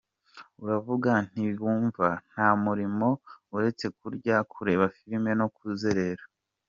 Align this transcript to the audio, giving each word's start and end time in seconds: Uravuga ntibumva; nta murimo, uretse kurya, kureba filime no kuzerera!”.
Uravuga 0.63 1.11
ntibumva; 1.31 2.07
nta 2.31 2.47
murimo, 2.63 3.09
uretse 3.55 3.85
kurya, 3.97 4.35
kureba 4.51 4.85
filime 4.95 5.31
no 5.39 5.47
kuzerera!”. 5.55 6.23